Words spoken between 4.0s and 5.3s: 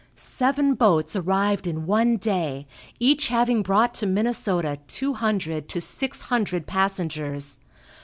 Minnesota two